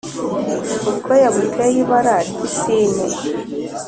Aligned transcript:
ubwoya 0.89 1.29
buteye 1.35 1.77
ibara 1.83 2.15
ry 2.29 2.39
isine 2.47 3.05